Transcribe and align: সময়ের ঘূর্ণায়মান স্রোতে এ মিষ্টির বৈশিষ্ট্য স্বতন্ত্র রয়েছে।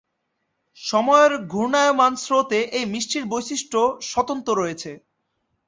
সময়ের 0.77 1.33
ঘূর্ণায়মান 1.47 2.13
স্রোতে 2.15 2.59
এ 2.71 2.81
মিষ্টির 2.93 3.25
বৈশিষ্ট্য 3.31 3.79
স্বতন্ত্র 4.11 4.51
রয়েছে। 4.61 4.91